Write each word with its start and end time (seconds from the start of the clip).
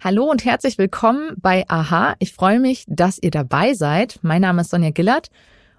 Hallo 0.00 0.30
und 0.30 0.44
herzlich 0.44 0.78
willkommen 0.78 1.32
bei 1.38 1.64
Aha. 1.66 2.14
Ich 2.20 2.32
freue 2.32 2.60
mich, 2.60 2.84
dass 2.86 3.18
ihr 3.20 3.32
dabei 3.32 3.74
seid. 3.74 4.20
Mein 4.22 4.42
Name 4.42 4.60
ist 4.60 4.70
Sonja 4.70 4.90
Gillert 4.90 5.28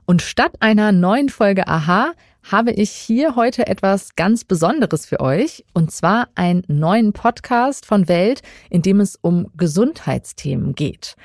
und 0.05 0.21
statt 0.21 0.51
einer 0.59 0.91
neuen 0.91 1.29
Folge 1.29 1.69
Aha 1.69 2.11
habe 2.43 2.71
ich 2.73 2.91
hier 2.91 3.37
heute 3.37 3.67
etwas 3.67 4.17
ganz 4.17 4.43
Besonderes 4.43 5.05
für 5.05 5.21
euch 5.21 5.63
und 5.73 5.93
zwar 5.93 6.27
einen 6.35 6.65
neuen 6.67 7.13
Podcast 7.13 7.85
von 7.85 8.09
Welt, 8.09 8.41
in 8.69 8.81
dem 8.81 8.99
es 8.99 9.15
um 9.15 9.47
Gesundheitsthemen 9.55 10.75
geht. 10.75 11.15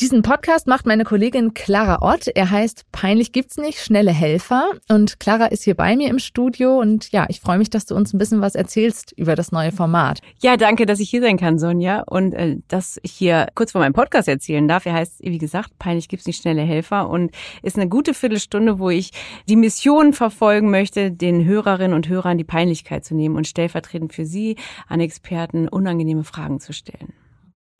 Diesen 0.00 0.22
Podcast 0.22 0.66
macht 0.66 0.86
meine 0.86 1.04
Kollegin 1.04 1.54
Clara 1.54 2.02
Ott. 2.02 2.26
Er 2.26 2.50
heißt 2.50 2.84
Peinlich 2.90 3.30
gibt's 3.30 3.58
nicht, 3.58 3.78
schnelle 3.78 4.10
Helfer. 4.10 4.70
Und 4.88 5.20
Clara 5.20 5.46
ist 5.46 5.62
hier 5.62 5.76
bei 5.76 5.94
mir 5.94 6.10
im 6.10 6.18
Studio. 6.18 6.80
Und 6.80 7.12
ja, 7.12 7.26
ich 7.28 7.40
freue 7.40 7.58
mich, 7.58 7.70
dass 7.70 7.86
du 7.86 7.94
uns 7.94 8.12
ein 8.12 8.18
bisschen 8.18 8.40
was 8.40 8.56
erzählst 8.56 9.12
über 9.16 9.36
das 9.36 9.52
neue 9.52 9.70
Format. 9.70 10.18
Ja, 10.42 10.56
danke, 10.56 10.84
dass 10.84 10.98
ich 10.98 11.08
hier 11.10 11.20
sein 11.20 11.36
kann, 11.36 11.60
Sonja. 11.60 12.02
Und 12.06 12.34
äh, 12.34 12.56
dass 12.66 12.98
ich 13.04 13.12
hier 13.12 13.46
kurz 13.54 13.70
vor 13.70 13.80
meinem 13.80 13.92
Podcast 13.92 14.26
erzählen 14.26 14.66
darf. 14.66 14.84
Er 14.84 14.94
heißt, 14.94 15.20
wie 15.20 15.38
gesagt, 15.38 15.78
Peinlich 15.78 16.08
gibt's 16.08 16.26
nicht, 16.26 16.42
schnelle 16.42 16.62
Helfer. 16.62 17.08
Und 17.08 17.30
ist 17.62 17.76
eine 17.76 17.88
gute 17.88 18.14
Viertelstunde, 18.14 18.80
wo 18.80 18.90
ich 18.90 19.12
die 19.48 19.56
Mission 19.56 20.12
verfolgen 20.12 20.70
möchte, 20.70 21.12
den 21.12 21.44
Hörerinnen 21.44 21.94
und 21.94 22.08
Hörern 22.08 22.36
die 22.36 22.42
Peinlichkeit 22.42 23.04
zu 23.04 23.14
nehmen 23.14 23.36
und 23.36 23.46
stellvertretend 23.46 24.12
für 24.12 24.26
sie 24.26 24.56
an 24.88 24.98
Experten 24.98 25.68
unangenehme 25.68 26.24
Fragen 26.24 26.58
zu 26.58 26.72
stellen. 26.72 27.12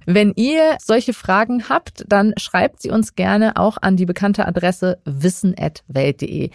Wenn 0.07 0.33
ihr 0.37 0.77
solche 0.83 1.13
Fragen 1.13 1.69
habt, 1.69 2.05
dann 2.09 2.35
schreibt 2.37 2.83
sie 2.83 2.91
uns 2.91 3.15
gerne 3.15 3.57
auch 3.57 3.79
an 3.81 3.97
die 3.97 4.07
bekannte 4.07 4.47
Adresse 4.47 4.99
wissen.welt.de. 5.05 6.51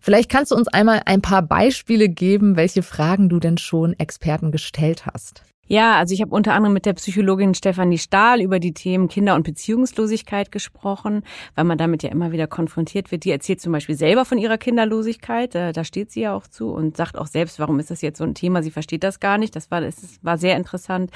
Vielleicht 0.00 0.30
kannst 0.30 0.52
du 0.52 0.56
uns 0.56 0.68
einmal 0.68 1.02
ein 1.06 1.22
paar 1.22 1.42
Beispiele 1.42 2.08
geben, 2.08 2.56
welche 2.56 2.82
Fragen 2.82 3.28
du 3.28 3.40
denn 3.40 3.58
schon 3.58 3.92
Experten 3.98 4.52
gestellt 4.52 5.06
hast. 5.06 5.42
Ja, 5.68 5.96
also 5.96 6.14
ich 6.14 6.22
habe 6.22 6.34
unter 6.34 6.54
anderem 6.54 6.72
mit 6.72 6.86
der 6.86 6.94
Psychologin 6.94 7.54
Stefanie 7.54 7.98
Stahl 7.98 8.40
über 8.40 8.58
die 8.58 8.72
Themen 8.72 9.08
Kinder- 9.08 9.34
und 9.34 9.42
Beziehungslosigkeit 9.42 10.50
gesprochen, 10.50 11.22
weil 11.54 11.64
man 11.64 11.76
damit 11.76 12.02
ja 12.02 12.10
immer 12.10 12.32
wieder 12.32 12.46
konfrontiert 12.46 13.12
wird. 13.12 13.24
Die 13.24 13.30
erzählt 13.30 13.60
zum 13.60 13.72
Beispiel 13.72 13.94
selber 13.94 14.24
von 14.24 14.38
ihrer 14.38 14.56
Kinderlosigkeit, 14.56 15.54
da, 15.54 15.72
da 15.72 15.84
steht 15.84 16.10
sie 16.10 16.22
ja 16.22 16.34
auch 16.34 16.46
zu 16.46 16.70
und 16.70 16.96
sagt 16.96 17.18
auch 17.18 17.26
selbst, 17.26 17.58
warum 17.58 17.78
ist 17.80 17.90
das 17.90 18.00
jetzt 18.00 18.18
so 18.18 18.24
ein 18.24 18.34
Thema? 18.34 18.62
Sie 18.62 18.70
versteht 18.70 19.04
das 19.04 19.20
gar 19.20 19.36
nicht. 19.36 19.54
Das 19.54 19.70
war, 19.70 19.82
das 19.82 20.18
war 20.22 20.38
sehr 20.38 20.56
interessant. 20.56 21.10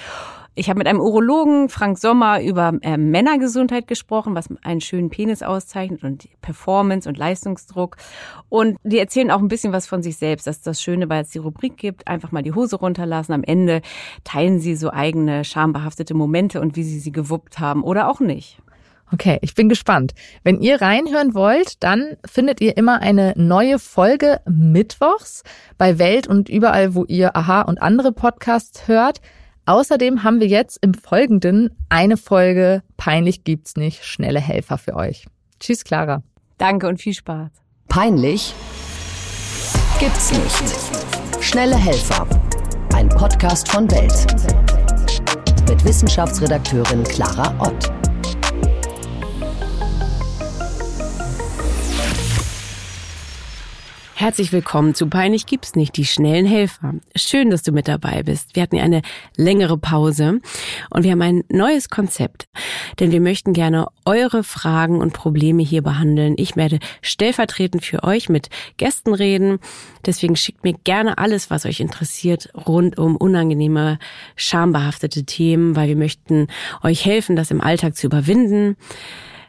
Ich 0.55 0.69
habe 0.69 0.77
mit 0.77 0.87
einem 0.87 1.01
Urologen, 1.01 1.71
Frank 1.71 1.99
Sommer, 1.99 2.43
über 2.43 2.75
äh, 2.83 2.99
Männergesundheit 2.99 3.87
gesprochen, 3.87 4.35
was 4.35 4.51
einen 4.63 4.83
schönen 4.83 5.09
Penis 5.09 5.43
auszeichnet 5.43 6.05
und 6.05 6.29
Performance 6.43 7.09
und 7.09 7.17
Leistungsdruck. 7.17 7.97
Und 8.51 8.77
die 8.83 8.99
erzählen 8.99 9.31
auch 9.31 9.39
ein 9.39 9.49
bisschen 9.49 9.73
was 9.73 9.87
von 9.87 10.03
sich 10.03 10.19
selbst. 10.19 10.47
Das 10.47 10.57
ist 10.57 10.67
das 10.67 10.83
Schöne, 10.83 11.09
weil 11.09 11.23
es 11.23 11.31
die 11.31 11.39
Rubrik 11.39 11.79
gibt, 11.79 12.07
einfach 12.07 12.33
mal 12.33 12.43
die 12.43 12.53
Hose 12.53 12.77
runterlassen. 12.77 13.33
Am 13.33 13.45
Ende 13.45 13.81
sie 14.59 14.77
so 14.77 14.91
eigene 14.91 15.45
schambehaftete 15.45 16.15
Momente 16.15 16.61
und 16.61 16.77
wie 16.77 16.85
sie 16.85 16.99
sie 16.99 17.13
gewuppt 17.13 17.59
haben 17.59 17.83
oder 17.83 18.09
auch 18.09 18.21
nicht. 18.21 18.59
Okay, 19.13 19.39
ich 19.43 19.55
bin 19.55 19.69
gespannt. 19.69 20.15
Wenn 20.43 20.61
ihr 20.61 20.81
reinhören 20.81 21.35
wollt, 21.35 21.83
dann 21.83 22.17
findet 22.25 22.63
ihr 22.63 22.79
immer 22.79 23.03
eine 23.03 23.35
neue 23.37 23.79
Folge 23.79 24.41
mittwochs 24.49 25.43
bei 25.77 25.99
Welt 25.99 26.27
und 26.27 26.49
überall, 26.49 26.95
wo 26.95 27.05
ihr 27.05 27.37
Aha 27.37 27.63
und 27.63 27.83
andere 27.83 28.13
Podcasts 28.13 28.89
hört. 28.89 29.21
Außerdem 29.67 30.25
haben 30.25 30.41
wir 30.41 30.49
jetzt 30.49 30.79
im 30.81 30.95
Folgenden 30.95 31.77
eine 31.89 32.17
Folge 32.17 32.83
Peinlich 32.97 33.45
gibt's 33.45 33.77
nicht, 33.77 34.05
schnelle 34.05 34.41
Helfer 34.41 34.79
für 34.79 34.95
euch. 34.95 35.27
Tschüss, 35.61 35.85
Clara. 35.85 36.23
Danke 36.57 36.89
und 36.89 37.01
viel 37.01 37.15
Spaß. 37.15 37.51
Peinlich 37.89 38.55
gibt's 39.99 40.33
nicht. 40.33 41.43
Schnelle 41.43 41.77
Helfer. 41.77 42.27
Ein 42.95 43.09
Podcast 43.09 43.71
von 43.71 43.91
Welt. 43.91 44.27
Mit 45.69 45.85
Wissenschaftsredakteurin 45.85 47.03
Clara 47.05 47.55
Ott. 47.59 48.02
Herzlich 54.23 54.53
willkommen 54.53 54.95
zu 54.95 55.09
Peinlich 55.09 55.47
gibt's 55.47 55.75
nicht, 55.75 55.97
die 55.97 56.05
schnellen 56.05 56.47
Helfer. 56.47 56.95
Schön, 57.17 57.51
dass 57.51 57.65
du 57.65 57.73
mit 57.73 57.89
dabei 57.89 58.23
bist. 58.23 58.55
Wir 58.55 58.63
hatten 58.63 58.77
ja 58.77 58.85
eine 58.85 59.03
längere 59.37 59.77
Pause 59.77 60.39
und 60.91 61.03
wir 61.03 61.11
haben 61.11 61.23
ein 61.23 61.43
neues 61.49 61.89
Konzept, 61.89 62.47
denn 63.01 63.11
wir 63.11 63.21
möchten 63.21 63.53
gerne 63.53 63.89
eure 64.05 64.45
Fragen 64.45 65.01
und 65.01 65.13
Probleme 65.13 65.65
hier 65.65 65.83
behandeln. 65.83 66.35
Ich 66.37 66.55
werde 66.55 66.79
stellvertretend 67.01 67.85
für 67.85 68.05
euch 68.05 68.29
mit 68.29 68.49
Gästen 68.77 69.13
reden. 69.13 69.59
Deswegen 70.07 70.37
schickt 70.37 70.63
mir 70.63 70.75
gerne 70.85 71.19
alles, 71.19 71.51
was 71.51 71.67
euch 71.67 71.81
interessiert, 71.81 72.49
rund 72.55 72.99
um 72.99 73.17
unangenehme, 73.17 73.99
schambehaftete 74.37 75.25
Themen, 75.25 75.75
weil 75.75 75.89
wir 75.89 75.97
möchten 75.97 76.47
euch 76.85 77.05
helfen, 77.05 77.35
das 77.35 77.51
im 77.51 77.61
Alltag 77.61 77.97
zu 77.97 78.07
überwinden. 78.07 78.77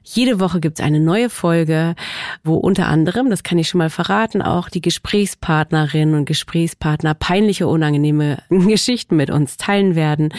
Jede 0.04 0.40
Woche 0.40 0.60
gibt's 0.60 0.82
eine 0.82 1.00
neue 1.00 1.30
Folge, 1.30 1.96
wo 2.44 2.56
unter 2.56 2.88
anderem, 2.88 3.30
das 3.30 3.44
kann 3.44 3.58
ich 3.58 3.70
schon 3.70 3.80
mal 3.80 3.90
verraten, 3.90 4.42
auch 4.42 4.70
die 4.70 4.82
Gesprächspartnerinnen 4.82 6.16
und 6.16 6.26
Gesprächspartner 6.26 7.14
peinliche, 7.14 7.68
unangenehme 7.68 8.40
Geschichten 8.50 9.16
mit 9.16 9.30
uns 9.30 9.56
teilen 9.58 9.96
werden. 9.96 10.34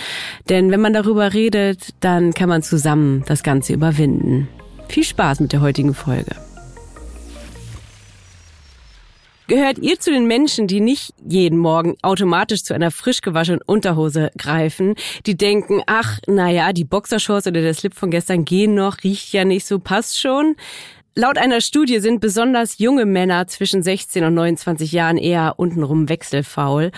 Denn 0.48 0.70
wenn 0.70 0.80
man 0.80 0.92
darüber 0.92 1.32
redet, 1.32 1.94
dann 2.00 2.34
kann 2.34 2.50
man 2.50 2.62
zusammen 2.62 3.24
das 3.26 3.42
Ganze 3.42 3.72
überwinden. 3.72 4.48
Viel 4.88 5.04
Spaß 5.04 5.40
mit 5.40 5.52
der 5.52 5.62
heutigen 5.62 5.94
Folge. 5.94 6.36
Gehört 9.46 9.78
ihr 9.78 10.00
zu 10.00 10.10
den 10.10 10.26
Menschen, 10.26 10.66
die 10.66 10.80
nicht 10.80 11.12
jeden 11.22 11.58
Morgen 11.58 11.96
automatisch 12.00 12.62
zu 12.62 12.72
einer 12.72 12.90
frisch 12.90 13.20
gewaschenen 13.20 13.60
Unterhose 13.66 14.30
greifen, 14.38 14.94
die 15.26 15.36
denken, 15.36 15.82
ach, 15.86 16.18
naja, 16.26 16.72
die 16.72 16.84
Boxershorts 16.84 17.46
oder 17.46 17.60
der 17.60 17.74
Slip 17.74 17.94
von 17.94 18.10
gestern 18.10 18.46
gehen 18.46 18.74
noch, 18.74 19.04
riecht 19.04 19.34
ja 19.34 19.44
nicht 19.44 19.66
so, 19.66 19.78
passt 19.78 20.18
schon? 20.18 20.56
Laut 21.14 21.38
einer 21.38 21.60
Studie 21.60 22.00
sind 22.00 22.20
besonders 22.20 22.78
junge 22.78 23.04
Männer 23.04 23.46
zwischen 23.46 23.82
16 23.82 24.24
und 24.24 24.34
29 24.34 24.90
Jahren 24.90 25.18
eher 25.18 25.54
untenrum 25.58 26.08
wechselfaul. 26.08 26.90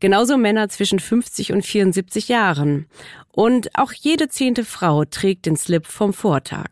Genauso 0.00 0.38
Männer 0.38 0.68
zwischen 0.68 1.00
50 1.00 1.52
und 1.52 1.66
74 1.66 2.28
Jahren. 2.28 2.86
Und 3.32 3.76
auch 3.76 3.92
jede 3.92 4.28
zehnte 4.28 4.64
Frau 4.64 5.04
trägt 5.04 5.46
den 5.46 5.56
Slip 5.56 5.86
vom 5.86 6.14
Vortag. 6.14 6.70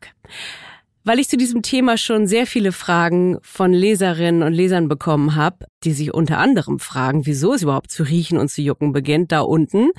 Weil 1.07 1.21
ich 1.21 1.29
zu 1.29 1.37
diesem 1.37 1.63
Thema 1.63 1.99
schon 1.99 2.27
sehr 2.27 2.49
viele 2.49 2.73
Fragen 2.73 3.39
von 3.41 3.73
Leserinnen 3.73 4.43
und 4.43 4.53
Lesern 4.53 4.89
bekommen 4.89 5.37
habe, 5.37 5.67
die 5.85 5.93
sich 5.93 6.13
unter 6.13 6.39
anderem 6.39 6.81
fragen, 6.81 7.27
wieso 7.27 7.55
es 7.55 7.63
überhaupt 7.63 7.93
zu 7.93 8.03
riechen 8.03 8.39
und 8.39 8.51
zu 8.51 8.61
jucken 8.61 8.93
beginnt 8.93 9.31
da 9.31 9.43
unten. 9.43 9.91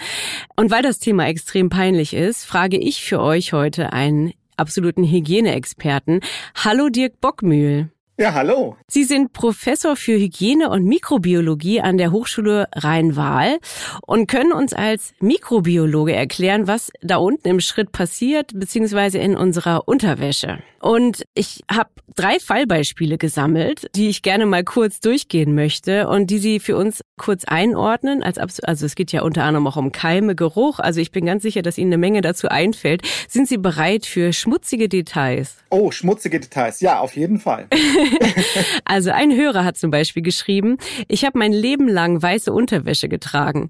Und 0.58 0.70
weil 0.70 0.84
das 0.84 1.00
Thema 1.00 1.26
extrem 1.28 1.70
peinlich 1.70 2.14
ist, 2.14 2.44
frage 2.44 2.78
ich 2.78 3.06
für 3.06 3.22
euch 3.22 3.54
heute 3.54 3.94
einen 3.94 4.34
absoluten 4.58 5.06
Hygieneexperten. 5.06 6.20
Hallo 6.56 6.90
Dirk 6.90 7.22
Bockmühl. 7.22 7.90
Ja, 8.20 8.34
hallo. 8.34 8.76
Sie 8.88 9.04
sind 9.04 9.32
Professor 9.32 9.96
für 9.96 10.18
Hygiene 10.18 10.72
und 10.72 10.86
Mikrobiologie 10.86 11.82
an 11.82 12.00
der 12.00 12.12
Hochschule 12.12 12.68
Rhein-Waal 12.74 13.60
und 14.08 14.26
können 14.26 14.54
uns 14.54 14.74
als 14.74 15.14
Mikrobiologe 15.20 16.16
erklären, 16.16 16.66
was 16.66 16.92
da 17.02 17.18
unten 17.18 17.48
im 17.48 17.60
Schritt 17.60 17.92
passiert, 17.92 18.60
beziehungsweise 18.60 19.20
in 19.20 19.38
unserer 19.38 19.88
Unterwäsche. 19.88 20.58
Und 20.80 21.26
ich 21.36 21.62
habe 21.72 21.90
drei 22.16 22.40
Fallbeispiele 22.40 23.18
gesammelt, 23.18 23.88
die 23.96 24.10
ich 24.10 24.22
gerne 24.22 24.46
mal 24.46 24.64
kurz 24.64 25.00
durchgehen 25.00 25.54
möchte 25.56 26.08
und 26.08 26.28
die 26.28 26.38
Sie 26.38 26.60
für 26.60 26.78
uns 26.78 27.02
kurz 27.18 27.46
einordnen. 27.46 28.24
Als 28.24 28.38
also 28.38 28.86
es 28.86 28.96
geht 28.96 29.12
ja 29.12 29.22
unter 29.22 29.44
anderem 29.44 29.68
auch 29.68 29.78
um 29.78 29.92
Keime, 29.92 30.36
Geruch. 30.36 30.80
Also 30.80 31.02
ich 31.02 31.12
bin 31.12 31.26
ganz 31.26 31.44
sicher, 31.44 31.62
dass 31.62 31.78
Ihnen 31.78 31.90
eine 31.90 31.98
Menge 31.98 32.22
dazu 32.22 32.48
einfällt. 32.48 33.02
Sind 33.28 33.48
Sie 33.48 33.58
bereit 33.58 34.06
für 34.06 34.34
schmutzige 34.34 34.88
Details? 34.88 35.58
Oh, 35.70 35.92
schmutzige 35.92 36.40
Details. 36.40 36.80
Ja, 36.80 37.00
auf 37.00 37.16
jeden 37.16 37.40
Fall. 37.40 37.68
also 38.86 39.12
ein 39.12 39.36
Hörer 39.36 39.64
hat 39.64 39.78
zum 39.78 39.92
Beispiel 39.92 40.24
geschrieben, 40.24 40.78
ich 41.08 41.26
habe 41.26 41.38
mein 41.38 41.54
Leben 41.54 41.88
lang 41.88 42.22
weiße 42.22 42.52
Unterwäsche 42.52 43.10
getragen. 43.10 43.70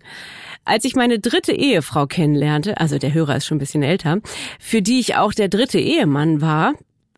Als 0.65 0.83
ich 0.85 0.95
meine 0.95 1.19
dritte 1.19 1.53
Ehefrau 1.53 2.07
kennenlernte, 2.07 2.79
also 2.79 2.97
der 2.97 3.13
Hörer 3.13 3.37
ist 3.37 3.45
schon 3.45 3.57
ein 3.57 3.59
bisschen 3.59 3.83
älter, 3.83 4.19
für 4.59 4.81
die 4.81 4.99
ich 4.99 5.15
auch 5.15 5.33
der 5.33 5.47
dritte 5.47 5.79
Ehemann 5.79 6.41
war, 6.41 6.73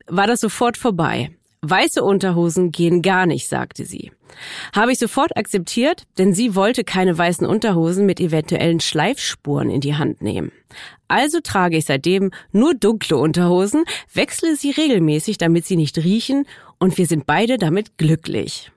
war 0.07 0.27
das 0.27 0.39
sofort 0.39 0.77
vorbei. 0.77 1.31
Weiße 1.61 2.03
Unterhosen 2.03 2.71
gehen 2.71 3.01
gar 3.01 3.25
nicht, 3.25 3.49
sagte 3.49 3.85
sie. 3.85 4.11
Habe 4.73 4.93
ich 4.93 4.99
sofort 4.99 5.35
akzeptiert, 5.35 6.03
denn 6.17 6.33
sie 6.33 6.55
wollte 6.55 6.83
keine 6.83 7.17
weißen 7.17 7.45
Unterhosen 7.45 8.05
mit 8.05 8.21
eventuellen 8.21 8.79
Schleifspuren 8.79 9.69
in 9.69 9.81
die 9.81 9.95
Hand 9.95 10.21
nehmen. 10.21 10.51
Also 11.09 11.39
trage 11.41 11.77
ich 11.77 11.85
seitdem 11.85 12.31
nur 12.51 12.75
dunkle 12.75 13.17
Unterhosen, 13.17 13.83
wechsle 14.13 14.55
sie 14.55 14.71
regelmäßig, 14.71 15.37
damit 15.37 15.65
sie 15.65 15.75
nicht 15.75 15.97
riechen, 15.97 16.45
und 16.79 16.97
wir 16.97 17.05
sind 17.05 17.25
beide 17.25 17.57
damit 17.57 17.97
glücklich. 17.97 18.71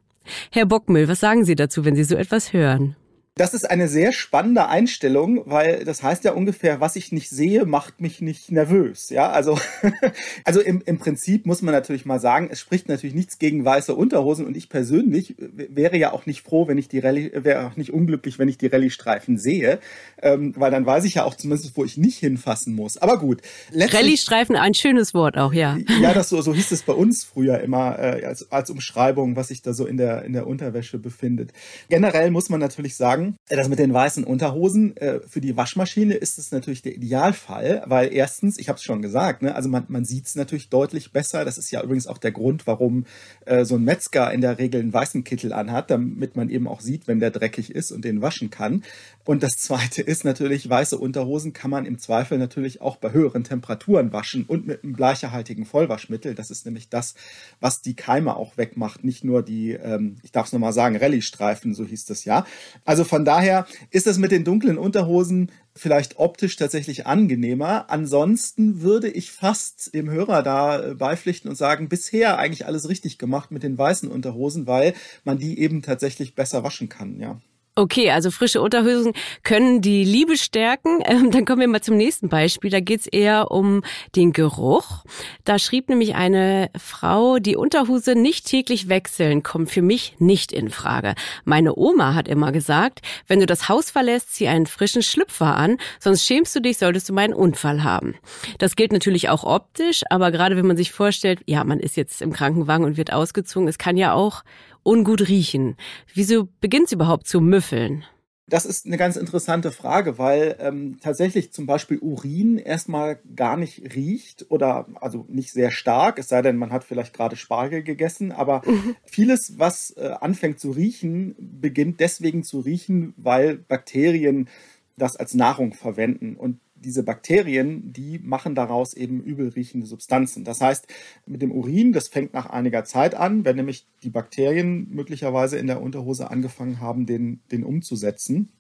Herr 0.51 0.67
Bockmüll, 0.67 1.09
was 1.09 1.21
sagen 1.21 1.45
Sie 1.45 1.55
dazu, 1.55 1.85
wenn 1.85 1.97
Sie 1.97 2.05
so 2.05 2.17
etwas 2.17 2.53
hören? 2.53 2.97
Das 3.35 3.55
ist 3.55 3.71
eine 3.71 3.89
sehr 3.89 4.13
spannende 4.13 4.69
Einstellung, 4.69 5.43
weil 5.47 5.87
das 5.87 6.03
heißt 6.03 6.23
ja 6.25 6.33
ungefähr, 6.33 6.83
was 6.83 6.97
ich 6.97 7.13
nicht 7.13 7.31
sehe, 7.31 7.65
macht 7.65 7.99
mich 7.99 8.21
nicht 8.21 8.53
nervös. 8.53 9.09
Ja, 9.09 9.31
also, 9.31 9.59
also 10.45 10.61
im, 10.61 10.83
im 10.85 10.99
Prinzip 10.99 11.47
muss 11.47 11.63
man 11.63 11.73
natürlich 11.73 12.05
mal 12.05 12.21
sagen, 12.21 12.51
es 12.53 12.61
spricht 12.61 12.91
natürlich 12.91 13.15
nichts 13.15 13.39
gegen 13.39 13.65
weiße 13.65 13.95
Unterhosen 13.95 14.45
und 14.45 14.55
ich 14.55 14.69
persönlich 14.69 15.35
wäre 15.39 15.97
ja 15.97 16.13
auch 16.13 16.27
nicht 16.27 16.43
froh, 16.43 16.69
wenn 16.69 16.77
ich 16.77 16.89
die 16.89 16.99
Rallye, 16.99 17.31
wäre 17.33 17.67
auch 17.67 17.77
nicht 17.77 17.91
unglücklich, 17.95 18.39
wenn 18.39 18.49
ich 18.49 18.59
die 18.59 18.67
Rallye-Streifen 18.67 19.39
sehe, 19.39 19.81
ähm, 20.21 20.53
weil 20.59 20.71
dann 20.71 20.85
weiß 20.85 21.05
ich 21.05 21.15
ja 21.15 21.25
auch 21.25 21.35
zumindest, 21.35 21.75
wo 21.75 21.87
ich 21.87 21.97
nicht 21.97 22.19
hinfassen 22.19 22.75
muss. 22.75 22.99
Aber 22.99 23.19
gut. 23.19 23.41
Rallye-Streifen, 23.75 24.57
ein 24.57 24.75
schönes 24.75 25.15
Wort 25.15 25.39
auch, 25.39 25.55
ja. 25.55 25.79
Ja, 26.03 26.13
das 26.15 26.29
so, 26.29 26.43
so 26.43 26.53
hieß 26.53 26.71
es 26.73 26.83
bei 26.83 26.93
uns 26.93 27.25
früher 27.25 27.61
immer 27.61 27.99
äh, 27.99 28.27
als, 28.27 28.53
als 28.53 28.69
Umschreibung, 28.69 29.37
was 29.37 29.49
sich 29.49 29.63
da 29.63 29.73
so 29.73 29.87
in 29.87 29.97
der, 29.97 30.23
in 30.25 30.35
der 30.35 30.47
Unterwäsche 30.47 30.99
befindet. 30.99 31.55
Generell 31.89 32.31
muss 32.31 32.51
man 32.51 32.61
natürlich 32.61 32.95
sagen, 32.95 33.22
sagen, 33.23 33.39
das 33.49 33.69
mit 33.69 33.79
den 33.79 33.93
weißen 33.93 34.25
Unterhosen 34.25 34.97
äh, 34.97 35.21
für 35.27 35.41
die 35.41 35.57
Waschmaschine 35.57 36.15
ist 36.15 36.39
es 36.39 36.51
natürlich 36.53 36.83
der 36.83 36.95
Idealfall, 36.95 37.83
weil 37.87 38.13
erstens, 38.13 38.59
ich 38.59 38.69
habe 38.69 38.77
es 38.77 38.83
schon 38.83 39.03
gesagt, 39.03 39.43
ne, 39.43 39.55
also 39.55 39.69
man, 39.69 39.85
man 39.89 40.05
sieht 40.05 40.27
es 40.27 40.35
natürlich 40.35 40.69
deutlich 40.69 41.13
besser. 41.13 41.45
Das 41.45 41.59
ist 41.59 41.71
ja 41.71 41.83
übrigens 41.83 42.07
auch 42.07 42.19
der 42.19 42.33
Grund, 42.33 42.67
warum 42.67 43.07
äh, 43.47 43.65
so 43.65 43.77
ein 43.77 43.85
Metzger 43.85 44.33
in 44.33 44.41
der 44.41 44.59
Regel 44.59 44.81
einen 44.81 44.93
weißen 44.93 45.25
Kittel 45.25 45.53
anhat, 45.53 45.91
damit 45.91 46.37
man 46.37 46.51
eben 46.51 46.67
auch 46.67 46.81
sieht, 46.81 47.07
wenn 47.07 47.21
der 47.21 47.31
dreckig 47.31 47.75
ist 47.75 47.93
und 47.93 48.05
den 48.05 48.23
waschen 48.23 48.51
kann. 48.51 48.83
Und 49.25 49.43
das 49.43 49.57
Zweite 49.57 50.03
ist 50.03 50.25
natürlich, 50.25 50.69
weiße 50.69 50.99
Unterhosen 50.99 51.53
kann 51.53 51.71
man 51.71 51.87
im 51.87 51.99
Zweifel 51.99 52.39
natürlich 52.39 52.81
auch 52.81 52.97
bei 52.97 53.13
höheren 53.13 53.45
Temperaturen 53.45 54.13
waschen 54.13 54.45
und 54.45 54.67
mit 54.67 54.83
einem 54.83 54.95
bleicherhaltigen 54.95 55.65
Vollwaschmittel. 55.65 56.35
Das 56.35 56.51
ist 56.51 56.67
nämlich 56.67 56.89
das, 56.89 57.15
was 57.61 57.83
die 57.83 57.95
Keime 57.95 58.37
auch 58.37 58.57
wegmacht, 58.57 59.05
nicht 59.05 59.25
nur 59.25 59.43
die, 59.43 59.73
ähm, 59.73 60.17
ich 60.23 60.33
darf 60.33 60.47
es 60.47 60.53
nochmal 60.53 60.73
sagen, 60.73 60.97
Rallye-Streifen, 60.97 61.75
so 61.75 61.85
hieß 61.85 62.07
das 62.07 62.25
ja. 62.25 62.45
Also 62.85 63.05
von 63.13 63.27
daher 63.27 63.67
ist 63.91 64.07
es 64.07 64.17
mit 64.17 64.33
den 64.33 64.43
dunklen 64.43 64.79
Unterhosen 64.79 65.51
vielleicht 65.77 66.19
optisch 66.19 66.57
tatsächlich 66.57 67.07
angenehmer. 67.07 67.91
Ansonsten 67.91 68.81
würde 68.81 69.11
ich 69.11 69.33
fast 69.33 69.93
dem 69.93 70.09
Hörer 70.09 70.43
da 70.43 70.83
äh, 70.83 70.95
beipflichten 70.95 71.51
und 71.51 71.57
sagen, 71.57 71.91
bisher 71.91 72.39
eigentlich 72.39 72.65
alles 72.65 72.89
richtig 72.89 73.19
gemacht 73.19 73.51
mit 73.51 73.65
den 73.65 73.77
weißen 73.77 74.11
Unterhosen, 74.11 74.67
weil 74.67 74.95
man 75.25 75.37
die 75.37 75.59
eben 75.59 75.83
tatsächlich 75.83 76.35
besser 76.35 76.65
waschen 76.65 76.89
kann, 76.89 77.21
ja. 77.21 77.39
Okay, 77.75 78.11
also 78.11 78.31
frische 78.31 78.61
Unterhosen 78.61 79.15
können 79.45 79.81
die 79.81 80.05
Liebe 80.05 80.37
stärken. 80.37 81.01
Ähm, 81.13 81.31
dann 81.31 81.45
kommen 81.45 81.61
wir 81.61 81.69
mal 81.69 81.83
zum 81.83 81.97
nächsten 81.97 82.29
Beispiel. 82.29 82.71
Da 82.71 82.81
geht's 82.81 83.07
eher 83.07 83.51
um 83.51 83.83
den 84.17 84.33
Geruch. 84.33 85.05
Da 85.45 85.59
schrieb 85.59 85.89
nämlich 85.89 86.15
eine 86.15 86.71
Frau, 86.79 87.39
die 87.39 87.57
Unterhose 87.57 88.15
nicht 88.15 88.47
täglich 88.47 88.89
wechseln, 88.89 89.43
kommt 89.43 89.71
für 89.71 89.83
mich 89.83 90.15
nicht 90.19 90.53
in 90.53 90.71
Frage. 90.71 91.15
Meine 91.45 91.77
Oma 91.77 92.15
hat 92.15 92.29
immer 92.29 92.51
gesagt, 92.51 93.01
wenn 93.27 93.41
du 93.41 93.47
das 93.47 93.69
Haus 93.69 93.91
verlässt, 93.91 94.33
zieh 94.33 94.49
einen 94.49 94.67
frischen 94.67 95.03
Schlüpfer 95.03 95.55
an, 95.57 95.77
sonst 95.99 96.25
schämst 96.25 96.55
du 96.57 96.61
dich, 96.61 96.79
solltest 96.79 97.09
du 97.09 97.13
mal 97.13 97.23
einen 97.23 97.35
Unfall 97.35 97.83
haben. 97.83 98.15
Das 98.59 98.77
gilt 98.77 98.93
natürlich 98.93 99.29
auch 99.29 99.45
optisch, 99.45 100.03
aber 100.09 100.31
gerade 100.31 100.57
wenn 100.57 100.67
man 100.67 100.77
sich 100.77 100.93
vorstellt, 100.93 101.41
ja, 101.47 101.63
man 101.65 101.81
ist 101.81 101.97
jetzt 101.97 102.23
im 102.23 102.33
Krankenwagen 102.33 102.87
und 102.87 102.97
wird 102.97 103.13
ausgezogen, 103.13 103.69
es 103.69 103.77
kann 103.77 103.99
ja 103.99 104.15
auch 104.15 104.45
ungut 104.85 105.29
riechen. 105.29 105.77
Wieso 106.15 106.49
beginnt 106.61 106.87
es 106.87 106.93
überhaupt 106.93 107.27
zu 107.27 107.41
müffeln? 107.41 108.05
Das 108.49 108.67
ist 108.67 108.85
eine 108.85 108.99
ganz 108.99 109.17
interessante 109.17 109.71
Frage, 109.71 110.19
weil 110.19 110.57
ähm, 110.59 110.99
tatsächlich 111.01 111.53
zum 111.53 111.65
Beispiel 111.65 111.99
Urin 111.99 112.59
erstmal 112.59 113.21
gar 113.35 113.57
nicht 113.57 113.95
riecht 113.95 114.47
oder 114.51 114.89
also 115.01 115.25
nicht 115.29 115.53
sehr 115.53 115.71
stark, 115.71 116.19
es 116.19 116.29
sei 116.29 116.43
denn, 116.43 116.57
man 116.57 116.73
hat 116.73 116.85
vielleicht 116.85 117.15
gerade 117.15 117.37
Spargel 117.37 117.83
gegessen, 117.83 118.33
aber 118.33 118.61
mhm. 118.67 118.97
vieles, 119.05 119.59
was 119.59 119.93
äh, 119.97 120.11
anfängt 120.21 120.59
zu 120.61 120.71
riechen, 120.71 121.35
beginnt 121.39 122.01
deswegen 122.01 122.43
zu 122.43 122.61
riechen, 122.61 123.15
weil 123.17 123.57
Bakterien 123.57 124.49
das 124.97 125.17
als 125.17 125.35
Nahrung 125.35 125.73
verwenden. 125.73 126.37
Und 126.37 126.61
diese 126.83 127.03
Bakterien, 127.03 127.93
die 127.93 128.19
machen 128.19 128.55
daraus 128.55 128.95
eben 128.95 129.23
übelriechende 129.23 129.87
Substanzen. 129.87 130.45
Das 130.45 130.61
heißt, 130.61 130.87
mit 131.27 131.43
dem 131.43 131.53
Urin, 131.53 131.93
das 131.93 132.09
fängt 132.09 132.35
nach 132.35 132.47
einiger 132.47 132.85
Zeit 132.85 133.15
an, 133.15 133.45
wenn 133.45 133.57
nämlich 133.57 133.87
die 134.03 134.11
Bakterien 134.11 134.89
möglicherweise 134.91 135.59
in 135.59 135.67
der 135.67 135.81
Unterhose 135.81 136.31
angefangen 136.31 136.81
haben, 136.81 137.07
den, 137.07 137.41
den 137.51 137.65
umzusetzen. 137.65 138.53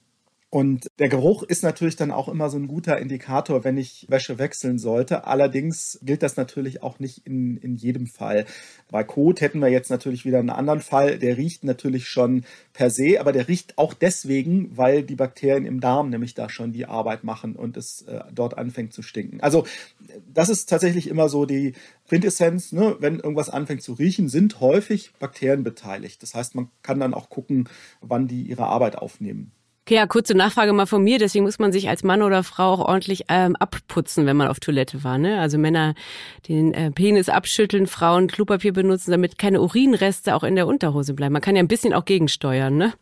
Und 0.55 0.91
der 0.99 1.09
Geruch 1.09 1.43
ist 1.43 1.63
natürlich 1.63 1.97
dann 1.97 2.11
auch 2.11 2.29
immer 2.29 2.51
so 2.51 2.59
ein 2.59 2.69
guter 2.69 2.99
Indikator, 2.99 3.65
wenn 3.65 3.79
ich 3.79 4.05
Wäsche 4.11 4.39
wechseln 4.39 4.79
sollte. 4.79 5.27
Allerdings 5.27 5.99
gilt 6.03 6.23
das 6.23 6.37
natürlich 6.37 6.83
auch 6.83 6.99
nicht 6.99 7.27
in, 7.27 7.57
in 7.57 7.75
jedem 7.75 8.07
Fall. 8.07 8.45
Bei 8.91 9.03
Kot 9.03 9.41
hätten 9.41 9.61
wir 9.61 9.69
jetzt 9.69 9.89
natürlich 9.89 10.27
wieder 10.27 10.41
einen 10.41 10.51
anderen 10.51 10.83
Fall. 10.83 11.19
Der 11.19 11.39
riecht 11.39 11.65
natürlich 11.65 12.07
schon 12.07 12.45
per 12.75 12.91
se, 12.91 13.19
aber 13.19 13.33
der 13.33 13.49
riecht 13.49 13.79
auch 13.79 13.95
deswegen, 13.95 14.77
weil 14.77 15.03
die 15.03 15.15
Bakterien 15.15 15.65
im 15.65 15.81
Darm 15.81 16.11
nämlich 16.11 16.35
da 16.35 16.51
schon 16.51 16.75
die 16.75 16.85
Arbeit 16.85 17.25
machen 17.25 17.57
und 17.57 17.79
es 17.79 18.03
äh, 18.03 18.21
dort 18.31 18.59
anfängt 18.59 18.93
zu 18.93 19.01
stinken. 19.01 19.41
Also 19.41 19.65
das 20.35 20.51
ist 20.51 20.69
tatsächlich 20.69 21.09
immer 21.09 21.31
so 21.31 21.47
die 21.47 21.73
Quintessenz. 22.09 22.73
Ne? 22.73 22.97
Wenn 22.99 23.21
irgendwas 23.21 23.49
anfängt 23.49 23.83
zu 23.83 23.95
riechen, 23.95 24.29
sind 24.29 24.61
häufig 24.61 25.15
Bakterien 25.19 25.63
beteiligt. 25.63 26.23
Das 26.23 26.35
heißt, 26.35 26.55
man 26.57 26.69
kann 26.83 27.01
dann 27.01 27.15
auch 27.15 27.31
gucken, 27.31 27.71
wann 28.03 28.29
die 28.29 28.43
ihre 28.43 28.67
Arbeit 28.67 28.99
aufnehmen. 28.99 29.53
Okay, 29.93 29.99
ja, 29.99 30.07
kurze 30.07 30.35
Nachfrage 30.35 30.73
mal 30.73 30.87
von 30.87 31.05
mir. 31.05 31.19
Deswegen 31.19 31.45
muss 31.45 31.59
man 31.59 31.71
sich 31.71 31.91
als 31.91 32.03
Mann 32.03 32.23
oder 32.23 32.43
Frau 32.43 32.73
auch 32.73 32.79
ordentlich 32.79 33.25
ähm, 33.29 33.57
abputzen, 33.57 34.25
wenn 34.25 34.39
man 34.39 34.49
auf 34.49 34.59
Toilette 34.59 35.05
war. 35.05 35.19
Ne? 35.19 35.39
Also 35.39 35.59
Männer 35.59 35.95
den 36.49 36.73
äh, 36.73 36.91
Penis 36.91 37.29
abschütteln, 37.29 37.87
Frauen 37.87 38.27
Klopapier 38.27 38.73
benutzen, 38.73 39.11
damit 39.11 39.37
keine 39.37 39.61
Urinreste 39.61 40.35
auch 40.35 40.45
in 40.45 40.57
der 40.57 40.67
Unterhose 40.67 41.13
bleiben. 41.13 41.35
Man 41.35 41.43
kann 41.43 41.57
ja 41.57 41.63
ein 41.63 41.69
bisschen 41.69 41.93
auch 41.93 42.07
gegensteuern, 42.07 42.75
ne? 42.75 42.95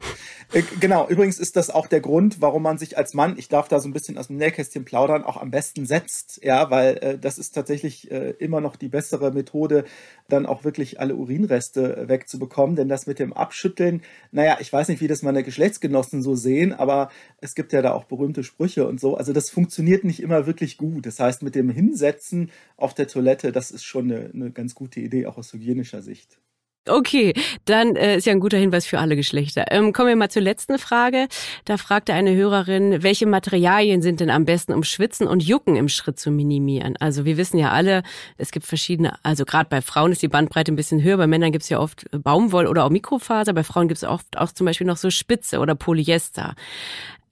Äh, 0.52 0.62
genau, 0.80 1.06
übrigens 1.08 1.38
ist 1.38 1.54
das 1.54 1.70
auch 1.70 1.86
der 1.86 2.00
Grund, 2.00 2.40
warum 2.40 2.64
man 2.64 2.76
sich 2.76 2.98
als 2.98 3.14
Mann, 3.14 3.38
ich 3.38 3.48
darf 3.48 3.68
da 3.68 3.78
so 3.78 3.88
ein 3.88 3.92
bisschen 3.92 4.18
aus 4.18 4.26
dem 4.26 4.38
Nähkästchen 4.38 4.84
plaudern, 4.84 5.22
auch 5.22 5.36
am 5.36 5.52
besten 5.52 5.86
setzt. 5.86 6.40
Ja, 6.42 6.72
weil 6.72 6.96
äh, 6.96 7.18
das 7.18 7.38
ist 7.38 7.54
tatsächlich 7.54 8.10
äh, 8.10 8.30
immer 8.40 8.60
noch 8.60 8.74
die 8.74 8.88
bessere 8.88 9.30
Methode, 9.30 9.84
dann 10.28 10.44
auch 10.44 10.64
wirklich 10.64 10.98
alle 10.98 11.14
Urinreste 11.14 11.96
äh, 11.96 12.08
wegzubekommen. 12.08 12.74
Denn 12.74 12.88
das 12.88 13.06
mit 13.06 13.20
dem 13.20 13.32
Abschütteln, 13.32 14.02
naja, 14.32 14.56
ich 14.58 14.72
weiß 14.72 14.88
nicht, 14.88 15.00
wie 15.00 15.06
das 15.06 15.22
meine 15.22 15.44
Geschlechtsgenossen 15.44 16.20
so 16.20 16.34
sehen, 16.34 16.79
aber 16.80 17.10
es 17.38 17.54
gibt 17.54 17.72
ja 17.72 17.82
da 17.82 17.92
auch 17.92 18.04
berühmte 18.04 18.42
Sprüche 18.42 18.86
und 18.86 19.00
so. 19.00 19.16
Also 19.16 19.32
das 19.32 19.50
funktioniert 19.50 20.04
nicht 20.04 20.20
immer 20.20 20.46
wirklich 20.46 20.76
gut. 20.76 21.06
Das 21.06 21.20
heißt, 21.20 21.42
mit 21.42 21.54
dem 21.54 21.70
Hinsetzen 21.70 22.50
auf 22.76 22.94
der 22.94 23.06
Toilette, 23.06 23.52
das 23.52 23.70
ist 23.70 23.84
schon 23.84 24.10
eine, 24.10 24.30
eine 24.32 24.50
ganz 24.50 24.74
gute 24.74 25.00
Idee, 25.00 25.26
auch 25.26 25.38
aus 25.38 25.52
hygienischer 25.52 26.02
Sicht. 26.02 26.40
Okay, 26.88 27.34
dann 27.66 27.94
äh, 27.94 28.16
ist 28.16 28.26
ja 28.26 28.32
ein 28.32 28.40
guter 28.40 28.56
Hinweis 28.56 28.86
für 28.86 28.98
alle 28.98 29.14
Geschlechter. 29.14 29.66
Ähm, 29.70 29.92
kommen 29.92 30.08
wir 30.08 30.16
mal 30.16 30.30
zur 30.30 30.40
letzten 30.40 30.78
Frage. 30.78 31.28
Da 31.66 31.76
fragte 31.76 32.14
eine 32.14 32.34
Hörerin, 32.34 33.02
welche 33.02 33.26
Materialien 33.26 34.00
sind 34.00 34.20
denn 34.20 34.30
am 34.30 34.46
besten, 34.46 34.72
um 34.72 34.82
Schwitzen 34.82 35.26
und 35.26 35.42
Jucken 35.42 35.76
im 35.76 35.90
Schritt 35.90 36.18
zu 36.18 36.30
minimieren? 36.30 36.96
Also 36.98 37.26
wir 37.26 37.36
wissen 37.36 37.58
ja 37.58 37.70
alle, 37.70 38.02
es 38.38 38.50
gibt 38.50 38.64
verschiedene, 38.64 39.12
also 39.22 39.44
gerade 39.44 39.68
bei 39.68 39.82
Frauen 39.82 40.10
ist 40.12 40.22
die 40.22 40.28
Bandbreite 40.28 40.72
ein 40.72 40.76
bisschen 40.76 41.02
höher, 41.02 41.18
bei 41.18 41.26
Männern 41.26 41.52
gibt 41.52 41.64
es 41.64 41.68
ja 41.68 41.78
oft 41.78 42.06
Baumwoll 42.12 42.66
oder 42.66 42.86
auch 42.86 42.90
Mikrofaser, 42.90 43.52
bei 43.52 43.62
Frauen 43.62 43.88
gibt 43.88 43.98
es 43.98 44.04
oft 44.04 44.38
auch 44.38 44.50
zum 44.50 44.64
Beispiel 44.64 44.86
noch 44.86 44.96
so 44.96 45.10
Spitze 45.10 45.58
oder 45.58 45.74
Polyester. 45.74 46.54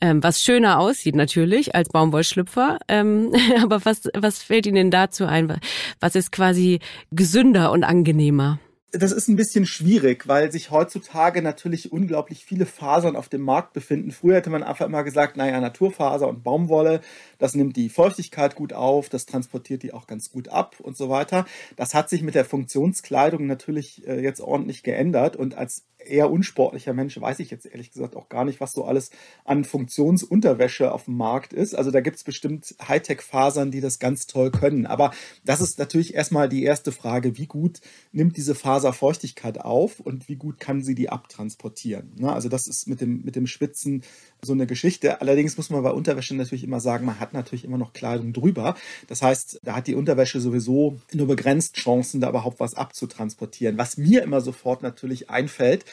Ähm, 0.03 0.23
was 0.23 0.43
schöner 0.43 0.79
aussieht 0.79 1.17
natürlich 1.17 1.75
als 1.75 1.89
Baumwollschlüpfer. 1.89 2.79
Ähm, 2.87 3.33
aber 3.63 3.85
was, 3.87 4.11
was 4.15 4.43
fällt 4.43 4.67
Ihnen 4.67 4.91
dazu 4.91 5.25
ein? 5.25 5.59
Was 6.01 6.15
ist 6.15 6.33
quasi 6.33 6.81
gesünder 7.11 7.73
und 7.73 7.83
angenehmer? 7.83 8.59
Das 8.93 9.13
ist 9.13 9.29
ein 9.29 9.37
bisschen 9.37 9.67
schwierig, 9.67 10.29
weil 10.29 10.51
sich 10.51 10.71
heutzutage 10.71 11.43
natürlich 11.43 11.93
unglaublich 11.93 12.47
viele 12.47 12.65
Fasern 12.65 13.17
auf 13.17 13.29
dem 13.29 13.43
Markt 13.43 13.75
befinden. 13.75 14.13
Früher 14.13 14.37
hätte 14.37 14.49
man 14.49 14.63
einfach 14.63 14.87
immer 14.87 15.05
gesagt, 15.05 15.37
naja, 15.37 15.61
Naturfaser 15.61 16.27
und 16.27 16.43
Baumwolle, 16.43 17.03
das 17.37 17.55
nimmt 17.55 17.77
die 17.77 17.91
Feuchtigkeit 17.91 18.55
gut 18.55 18.73
auf, 18.73 19.11
das 19.11 19.27
transportiert 19.27 19.83
die 19.83 19.93
auch 19.93 20.07
ganz 20.07 20.31
gut 20.31 20.49
ab 20.49 20.77
und 20.81 20.97
so 20.97 21.11
weiter. 21.11 21.45
Das 21.77 21.93
hat 21.93 22.09
sich 22.09 22.23
mit 22.23 22.35
der 22.35 22.47
Funktionskleidung 22.47 23.47
natürlich 23.47 24.07
äh, 24.07 24.23
jetzt 24.23 24.41
ordentlich 24.41 24.83
geändert 24.83 25.37
und 25.37 25.55
als 25.55 25.85
eher 26.09 26.31
unsportlicher 26.31 26.93
Mensch 26.93 27.21
weiß 27.21 27.39
ich 27.41 27.51
jetzt 27.51 27.67
ehrlich 27.67 27.91
gesagt 27.91 28.17
auch 28.17 28.29
gar 28.29 28.45
nicht, 28.45 28.61
was 28.61 28.73
so 28.73 28.85
alles 28.85 29.11
an 29.45 29.65
Funktionsunterwäsche 29.65 30.93
auf 30.93 31.05
dem 31.05 31.17
Markt 31.17 31.53
ist. 31.53 31.75
Also 31.75 31.91
da 31.91 32.01
gibt 32.01 32.17
es 32.17 32.25
bestimmt 32.25 32.75
Hightech-Fasern, 32.87 33.71
die 33.71 33.81
das 33.81 33.99
ganz 33.99 34.27
toll 34.27 34.51
können. 34.51 34.87
Aber 34.87 35.13
das 35.45 35.61
ist 35.61 35.79
natürlich 35.79 36.15
erstmal 36.15 36.49
die 36.49 36.65
erste 36.65 36.93
Frage, 36.93 37.37
wie 37.39 37.47
gut 37.47 37.81
nimmt 38.13 38.37
diese 38.37 38.55
Faser 38.55 38.93
Feuchtigkeit 38.93 39.61
auf 39.61 40.01
und 40.01 40.29
wie 40.29 40.37
gut 40.37 40.61
kann 40.61 40.83
sie 40.83 40.95
die 40.95 41.11
abtransportieren. 41.11 42.13
Ne? 42.17 42.33
Also 42.33 42.49
das 42.49 42.67
ist 42.67 42.89
mit 42.89 43.01
dem, 43.01 43.23
mit 43.25 43.37
dem 43.37 43.47
Schwitzen 43.47 44.03
so 44.43 44.53
eine 44.53 44.67
Geschichte. 44.67 45.21
Allerdings 45.21 45.57
muss 45.57 45.71
man 45.71 45.83
bei 45.83 45.91
Unterwäsche 45.91 46.35
natürlich 46.35 46.65
immer 46.65 46.81
sagen, 46.81 47.05
man 47.05 47.21
hat 47.21 47.33
natürlich 47.33 47.65
immer 47.65 47.79
noch 47.79 47.93
Kleidung 47.93 48.33
drüber. 48.33 48.77
Das 49.09 49.23
heißt, 49.23 49.61
da 49.65 49.77
hat 49.77 49.87
die 49.87 49.95
Unterwäsche 49.95 50.41
sowieso 50.41 50.99
nur 51.13 51.27
begrenzt 51.27 51.77
Chancen, 51.77 52.21
da 52.21 52.29
überhaupt 52.29 52.61
was 52.61 52.75
abzutransportieren. 52.75 53.79
Was 53.79 53.97
mir 53.97 54.23
immer 54.23 54.41
sofort 54.41 54.83
natürlich 54.83 55.31
einfällt, 55.31 55.85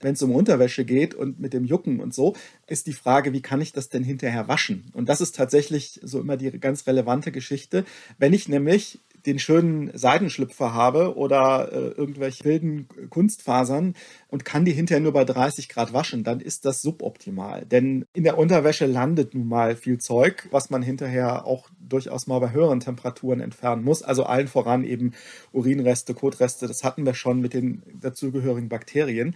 wenn 0.00 0.14
es 0.14 0.22
um 0.22 0.32
Unterwäsche 0.32 0.84
geht 0.84 1.14
und 1.14 1.40
mit 1.40 1.52
dem 1.52 1.64
Jucken 1.64 2.00
und 2.00 2.14
so, 2.14 2.34
ist 2.66 2.86
die 2.86 2.92
Frage, 2.92 3.32
wie 3.32 3.42
kann 3.42 3.60
ich 3.60 3.72
das 3.72 3.88
denn 3.88 4.04
hinterher 4.04 4.48
waschen? 4.48 4.90
Und 4.92 5.08
das 5.08 5.20
ist 5.20 5.34
tatsächlich 5.34 6.00
so 6.02 6.20
immer 6.20 6.36
die 6.36 6.50
ganz 6.58 6.86
relevante 6.86 7.32
Geschichte. 7.32 7.84
Wenn 8.18 8.32
ich 8.32 8.48
nämlich 8.48 9.00
den 9.26 9.38
schönen 9.38 9.96
Seidenschlüpfer 9.96 10.74
habe 10.74 11.16
oder 11.16 11.72
äh, 11.72 11.88
irgendwelche 11.90 12.44
wilden 12.44 12.88
Kunstfasern 13.10 13.94
und 14.28 14.44
kann 14.44 14.64
die 14.64 14.72
hinterher 14.72 15.02
nur 15.02 15.12
bei 15.12 15.24
30 15.24 15.68
Grad 15.68 15.92
waschen, 15.92 16.24
dann 16.24 16.40
ist 16.40 16.64
das 16.64 16.82
suboptimal. 16.82 17.64
Denn 17.64 18.04
in 18.12 18.24
der 18.24 18.38
Unterwäsche 18.38 18.86
landet 18.86 19.34
nun 19.34 19.48
mal 19.48 19.76
viel 19.76 19.98
Zeug, 19.98 20.48
was 20.50 20.70
man 20.70 20.82
hinterher 20.82 21.46
auch 21.46 21.68
durchaus 21.78 22.26
mal 22.26 22.38
bei 22.38 22.52
höheren 22.52 22.80
Temperaturen 22.80 23.40
entfernen 23.40 23.84
muss. 23.84 24.02
Also 24.02 24.24
allen 24.24 24.48
voran 24.48 24.84
eben 24.84 25.12
Urinreste, 25.52 26.14
Kotreste, 26.14 26.66
das 26.66 26.84
hatten 26.84 27.06
wir 27.06 27.14
schon 27.14 27.40
mit 27.40 27.54
den 27.54 27.82
dazugehörigen 28.00 28.68
Bakterien. 28.68 29.34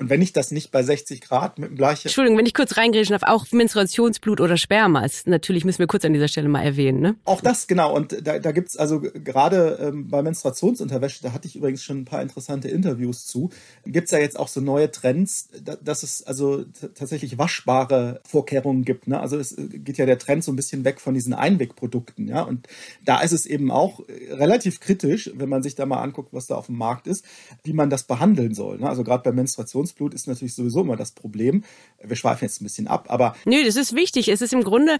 Und 0.00 0.10
wenn 0.10 0.20
ich 0.20 0.32
das 0.32 0.50
nicht 0.50 0.72
bei 0.72 0.82
60 0.82 1.20
Grad 1.20 1.60
mit 1.60 1.70
dem 1.70 1.76
gleichen. 1.76 2.08
Entschuldigung, 2.08 2.36
wenn 2.36 2.46
ich 2.46 2.54
kurz 2.54 2.76
reingrätschen 2.76 3.12
darf, 3.12 3.22
auch 3.22 3.46
Menstruationsblut 3.52 4.40
oder 4.40 4.56
Sperma 4.56 5.04
ist 5.04 5.28
natürlich, 5.28 5.64
müssen 5.64 5.78
wir 5.78 5.86
kurz 5.86 6.04
an 6.04 6.12
dieser 6.12 6.26
Stelle 6.26 6.48
mal 6.48 6.62
erwähnen. 6.62 7.00
Ne? 7.00 7.14
Auch 7.24 7.40
das, 7.40 7.68
genau. 7.68 7.94
Und 7.94 8.26
da, 8.26 8.40
da 8.40 8.50
gibt's 8.50 8.76
also 8.76 9.00
gerade 9.00 9.78
ähm, 9.80 10.08
bei 10.08 10.20
Menstruationsunterwäsche, 10.22 11.22
da 11.22 11.32
hatte 11.32 11.46
ich 11.46 11.54
übrigens 11.54 11.84
schon 11.84 11.98
ein 11.98 12.04
paar 12.06 12.22
interessante 12.22 12.66
Interviews 12.68 13.26
zu, 13.26 13.50
gibt's 13.86 14.10
ja 14.10 14.18
jetzt 14.18 14.36
auch 14.36 14.48
so 14.48 14.60
neue 14.60 14.90
Trends, 14.90 15.48
da, 15.62 15.76
dass 15.76 16.02
es 16.02 16.24
also 16.24 16.64
tatsächlich 16.96 17.38
waschbare 17.38 18.20
Vorkehrungen 18.26 18.84
gibt. 18.84 19.06
Ne? 19.06 19.20
Also 19.20 19.38
es 19.38 19.56
äh, 19.56 19.68
geht 19.68 19.98
ja 19.98 20.06
der 20.06 20.18
Trend 20.18 20.42
so 20.42 20.50
ein 20.50 20.56
bisschen 20.56 20.84
weg 20.84 21.00
von 21.00 21.14
diesen 21.14 21.34
Einwegprodukten. 21.34 22.26
Ja? 22.26 22.42
Und 22.42 22.66
da 23.04 23.20
ist 23.20 23.32
es 23.32 23.46
eben 23.46 23.70
auch 23.70 24.00
äh, 24.08 24.32
relativ 24.32 24.80
kritisch, 24.80 25.30
wenn 25.36 25.48
man 25.48 25.62
sich 25.62 25.76
da 25.76 25.86
mal 25.86 26.02
anguckt, 26.02 26.32
was 26.32 26.48
da 26.48 26.56
auf 26.56 26.66
dem 26.66 26.78
Markt 26.78 27.06
ist, 27.06 27.24
wie 27.62 27.72
man 27.72 27.90
das 27.90 28.02
behandeln 28.02 28.54
soll. 28.54 28.78
Ne? 28.78 28.88
Also 28.88 29.04
gerade 29.04 29.22
bei 29.22 29.30
Menstruation 29.30 29.84
Menstruationsblut 29.94 30.14
ist 30.14 30.28
natürlich 30.28 30.54
sowieso 30.54 30.80
immer 30.80 30.96
das 30.96 31.12
Problem. 31.12 31.62
Wir 32.02 32.16
schweifen 32.16 32.44
jetzt 32.44 32.60
ein 32.60 32.64
bisschen 32.64 32.86
ab, 32.86 33.06
aber. 33.08 33.34
Nö, 33.44 33.64
das 33.64 33.76
ist 33.76 33.94
wichtig. 33.94 34.28
Es 34.28 34.42
ist 34.42 34.52
im 34.52 34.62
Grunde, 34.62 34.98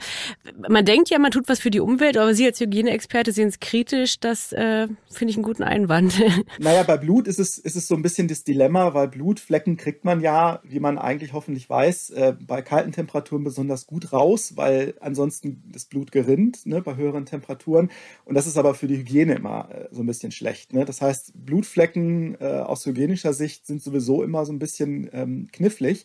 man 0.68 0.84
denkt 0.84 1.10
ja, 1.10 1.18
man 1.18 1.30
tut 1.30 1.48
was 1.48 1.60
für 1.60 1.70
die 1.70 1.80
Umwelt, 1.80 2.16
aber 2.16 2.34
Sie 2.34 2.46
als 2.46 2.60
Hygieneexperte 2.60 3.32
sehen 3.32 3.48
es 3.48 3.60
kritisch. 3.60 4.20
Das 4.20 4.52
äh, 4.52 4.88
finde 5.10 5.30
ich 5.30 5.36
einen 5.36 5.44
guten 5.44 5.62
Einwand. 5.62 6.14
Naja, 6.58 6.82
bei 6.82 6.96
Blut 6.96 7.26
ist 7.26 7.38
es, 7.38 7.58
ist 7.58 7.76
es 7.76 7.88
so 7.88 7.94
ein 7.94 8.02
bisschen 8.02 8.28
das 8.28 8.44
Dilemma, 8.44 8.94
weil 8.94 9.08
Blutflecken 9.08 9.76
kriegt 9.76 10.04
man 10.04 10.20
ja, 10.20 10.60
wie 10.64 10.80
man 10.80 10.98
eigentlich 10.98 11.32
hoffentlich 11.32 11.68
weiß, 11.68 12.10
äh, 12.10 12.34
bei 12.38 12.62
kalten 12.62 12.92
Temperaturen 12.92 13.44
besonders 13.44 13.86
gut 13.86 14.12
raus, 14.12 14.52
weil 14.56 14.94
ansonsten 15.00 15.62
das 15.66 15.84
Blut 15.84 16.12
gerinnt 16.12 16.64
ne, 16.66 16.80
bei 16.80 16.96
höheren 16.96 17.26
Temperaturen. 17.26 17.90
Und 18.24 18.34
das 18.34 18.46
ist 18.46 18.56
aber 18.56 18.74
für 18.74 18.86
die 18.86 18.98
Hygiene 18.98 19.34
immer 19.34 19.68
äh, 19.70 19.88
so 19.90 20.02
ein 20.02 20.06
bisschen 20.06 20.32
schlecht. 20.32 20.72
Ne? 20.72 20.84
Das 20.84 21.00
heißt, 21.00 21.32
Blutflecken 21.34 22.36
äh, 22.40 22.44
aus 22.44 22.86
hygienischer 22.86 23.32
Sicht 23.32 23.66
sind 23.66 23.82
sowieso 23.82 24.22
immer 24.22 24.44
so 24.46 24.52
ein 24.52 24.58
bisschen 24.58 24.73
bisschen 24.74 25.08
ähm, 25.12 25.48
knifflig. 25.52 26.04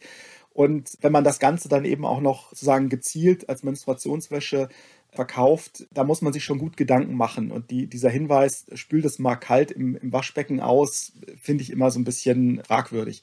Und 0.53 0.97
wenn 1.01 1.11
man 1.11 1.23
das 1.23 1.39
Ganze 1.39 1.69
dann 1.69 1.85
eben 1.85 2.05
auch 2.05 2.21
noch 2.21 2.49
sozusagen 2.49 2.89
gezielt 2.89 3.49
als 3.49 3.63
Menstruationswäsche 3.63 4.69
verkauft, 5.11 5.88
da 5.91 6.03
muss 6.03 6.21
man 6.21 6.33
sich 6.33 6.43
schon 6.43 6.59
gut 6.59 6.77
Gedanken 6.77 7.15
machen. 7.15 7.51
Und 7.51 7.71
die, 7.71 7.88
dieser 7.88 8.09
Hinweis, 8.09 8.65
spült 8.73 9.05
es 9.05 9.19
mal 9.19 9.35
kalt 9.35 9.71
im, 9.71 9.95
im 9.95 10.13
Waschbecken 10.13 10.59
aus, 10.59 11.13
finde 11.41 11.63
ich 11.63 11.71
immer 11.71 11.91
so 11.91 11.99
ein 11.99 12.03
bisschen 12.03 12.61
fragwürdig. 12.63 13.21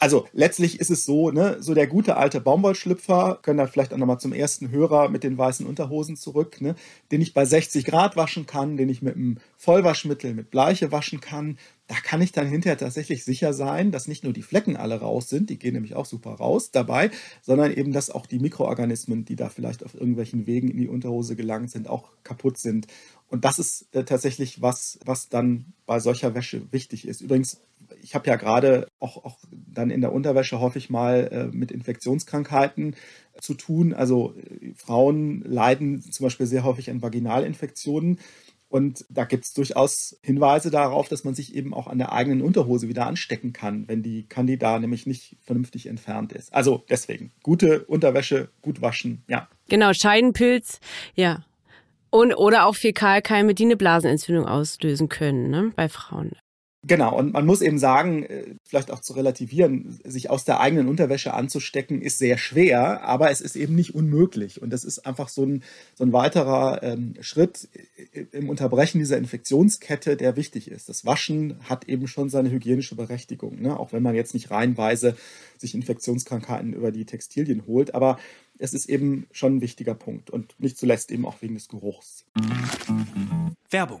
Also 0.00 0.26
letztlich 0.32 0.80
ist 0.80 0.90
es 0.90 1.04
so, 1.04 1.30
ne, 1.30 1.58
so 1.60 1.74
der 1.74 1.86
gute 1.86 2.16
alte 2.16 2.40
Baumwollschlüpfer, 2.40 3.38
können 3.42 3.58
da 3.58 3.66
vielleicht 3.66 3.92
auch 3.92 3.98
nochmal 3.98 4.18
zum 4.18 4.32
ersten 4.32 4.70
Hörer 4.70 5.10
mit 5.10 5.24
den 5.24 5.36
weißen 5.36 5.66
Unterhosen 5.66 6.16
zurück, 6.16 6.62
ne, 6.62 6.74
den 7.12 7.20
ich 7.20 7.34
bei 7.34 7.44
60 7.44 7.84
Grad 7.84 8.16
waschen 8.16 8.46
kann, 8.46 8.78
den 8.78 8.88
ich 8.88 9.02
mit 9.02 9.14
einem 9.14 9.36
Vollwaschmittel, 9.58 10.32
mit 10.32 10.50
Bleiche 10.50 10.90
waschen 10.90 11.20
kann. 11.20 11.58
Da 11.90 11.96
kann 11.96 12.22
ich 12.22 12.30
dann 12.30 12.46
hinterher 12.46 12.78
tatsächlich 12.78 13.24
sicher 13.24 13.52
sein, 13.52 13.90
dass 13.90 14.06
nicht 14.06 14.22
nur 14.22 14.32
die 14.32 14.42
Flecken 14.42 14.76
alle 14.76 15.00
raus 15.00 15.28
sind, 15.28 15.50
die 15.50 15.58
gehen 15.58 15.74
nämlich 15.74 15.96
auch 15.96 16.06
super 16.06 16.34
raus 16.34 16.70
dabei, 16.70 17.10
sondern 17.42 17.72
eben, 17.72 17.90
dass 17.90 18.10
auch 18.10 18.26
die 18.26 18.38
Mikroorganismen, 18.38 19.24
die 19.24 19.34
da 19.34 19.48
vielleicht 19.48 19.84
auf 19.84 19.94
irgendwelchen 19.94 20.46
Wegen 20.46 20.68
in 20.68 20.76
die 20.76 20.86
Unterhose 20.86 21.34
gelangt 21.34 21.72
sind, 21.72 21.88
auch 21.88 22.10
kaputt 22.22 22.58
sind. 22.58 22.86
Und 23.26 23.44
das 23.44 23.58
ist 23.58 23.92
äh, 23.92 24.04
tatsächlich 24.04 24.62
was, 24.62 25.00
was 25.04 25.30
dann 25.30 25.72
bei 25.84 25.98
solcher 25.98 26.32
Wäsche 26.36 26.62
wichtig 26.70 27.08
ist. 27.08 27.22
Übrigens, 27.22 27.60
ich 28.00 28.14
habe 28.14 28.28
ja 28.28 28.36
gerade 28.36 28.86
auch, 29.00 29.24
auch 29.24 29.38
dann 29.50 29.90
in 29.90 30.00
der 30.00 30.12
Unterwäsche 30.12 30.60
häufig 30.60 30.90
mal 30.90 31.28
äh, 31.32 31.56
mit 31.56 31.72
Infektionskrankheiten 31.72 32.94
zu 33.40 33.54
tun. 33.54 33.94
Also 33.94 34.34
äh, 34.36 34.74
Frauen 34.76 35.42
leiden 35.42 36.02
zum 36.02 36.22
Beispiel 36.22 36.46
sehr 36.46 36.62
häufig 36.62 36.88
an 36.88 37.02
Vaginalinfektionen. 37.02 38.20
Und 38.70 39.04
da 39.10 39.24
gibt 39.24 39.44
es 39.44 39.52
durchaus 39.52 40.16
Hinweise 40.22 40.70
darauf, 40.70 41.08
dass 41.08 41.24
man 41.24 41.34
sich 41.34 41.56
eben 41.56 41.74
auch 41.74 41.88
an 41.88 41.98
der 41.98 42.12
eigenen 42.12 42.40
Unterhose 42.40 42.88
wieder 42.88 43.04
anstecken 43.06 43.52
kann, 43.52 43.88
wenn 43.88 44.04
die 44.04 44.28
Candida 44.28 44.78
nämlich 44.78 45.06
nicht 45.06 45.36
vernünftig 45.42 45.86
entfernt 45.86 46.32
ist. 46.32 46.54
Also 46.54 46.84
deswegen, 46.88 47.32
gute 47.42 47.84
Unterwäsche, 47.86 48.50
gut 48.62 48.80
waschen, 48.80 49.24
ja. 49.26 49.48
Genau, 49.68 49.92
Scheidenpilz, 49.92 50.78
ja. 51.16 51.44
Und, 52.10 52.32
oder 52.34 52.66
auch 52.66 52.76
Fäkalkeime, 52.76 53.54
die 53.54 53.64
eine 53.64 53.76
Blasenentzündung 53.76 54.46
auslösen 54.46 55.08
können, 55.08 55.50
ne, 55.50 55.72
bei 55.74 55.88
Frauen. 55.88 56.36
Genau, 56.86 57.14
und 57.18 57.34
man 57.34 57.44
muss 57.44 57.60
eben 57.60 57.78
sagen, 57.78 58.22
äh, 58.22 58.54
vielleicht 58.64 58.90
auch 58.90 59.00
zu 59.00 59.12
relativieren, 59.12 60.00
sich 60.02 60.30
aus 60.30 60.46
der 60.46 60.60
eigenen 60.60 60.88
Unterwäsche 60.88 61.34
anzustecken, 61.34 62.00
ist 62.00 62.16
sehr 62.16 62.38
schwer, 62.38 63.02
aber 63.02 63.30
es 63.30 63.42
ist 63.42 63.54
eben 63.54 63.74
nicht 63.74 63.94
unmöglich. 63.94 64.62
Und 64.62 64.70
das 64.70 64.84
ist 64.84 65.00
einfach 65.00 65.28
so 65.28 65.44
ein, 65.44 65.62
so 65.94 66.04
ein 66.04 66.14
weiterer 66.14 66.82
ähm, 66.82 67.16
Schritt 67.20 67.68
im 68.32 68.48
Unterbrechen 68.48 68.98
dieser 68.98 69.18
Infektionskette, 69.18 70.16
der 70.16 70.36
wichtig 70.36 70.70
ist. 70.70 70.88
Das 70.88 71.04
Waschen 71.04 71.56
hat 71.68 71.86
eben 71.86 72.08
schon 72.08 72.30
seine 72.30 72.50
hygienische 72.50 72.94
Berechtigung, 72.94 73.60
ne? 73.60 73.78
auch 73.78 73.92
wenn 73.92 74.02
man 74.02 74.14
jetzt 74.14 74.32
nicht 74.32 74.50
reihenweise 74.50 75.16
sich 75.58 75.74
Infektionskrankheiten 75.74 76.72
über 76.72 76.92
die 76.92 77.04
Textilien 77.04 77.66
holt. 77.66 77.94
Aber 77.94 78.18
es 78.58 78.72
ist 78.72 78.88
eben 78.88 79.26
schon 79.32 79.56
ein 79.56 79.60
wichtiger 79.60 79.94
Punkt 79.94 80.30
und 80.30 80.54
nicht 80.58 80.78
zuletzt 80.78 81.10
eben 81.10 81.26
auch 81.26 81.42
wegen 81.42 81.54
des 81.54 81.68
Geruchs. 81.68 82.24
Werbung 83.68 84.00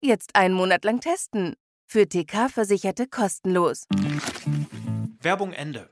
Jetzt 0.00 0.36
einen 0.36 0.54
Monat 0.54 0.84
lang 0.84 1.00
testen. 1.00 1.56
Für 1.90 2.08
TK-Versicherte 2.08 3.08
kostenlos. 3.08 3.86
Werbung 5.20 5.52
Ende. 5.52 5.90